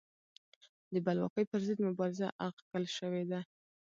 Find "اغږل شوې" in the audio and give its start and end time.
2.47-3.23